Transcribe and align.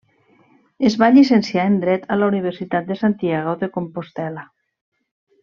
Es 0.87 0.95
va 1.03 1.09
llicenciar 1.17 1.65
en 1.71 1.75
Dret 1.83 2.07
a 2.15 2.17
la 2.21 2.31
Universitat 2.33 2.89
de 2.89 2.99
Santiago 3.03 3.55
de 3.61 3.71
Compostel·la. 3.77 4.49